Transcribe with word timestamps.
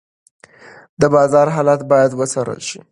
د 1.01 1.03
بازار 1.13 1.47
حالت 1.55 1.79
باید 1.91 2.11
وڅارل 2.19 2.59
شي. 2.67 2.77